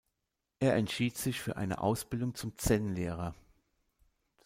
Er 0.57 0.73
entschied 0.77 1.15
sich 1.15 1.39
für 1.39 1.57
eine 1.57 1.79
Ausbildung 1.79 2.33
zum 2.33 2.57
Zen-Lehrer. 2.57 3.35